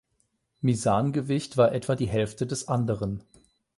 Misan-Gewicht 0.61 1.57
war 1.57 1.73
etwa 1.75 1.93
die 1.95 2.07
Hälfte 2.07 2.47
des 2.47 2.67
anderen. 2.67 3.23